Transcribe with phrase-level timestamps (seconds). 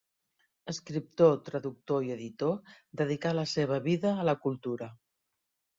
[0.71, 2.57] Escriptor, traductor i editor,
[3.03, 4.95] dedicà la seva vida a la cultura.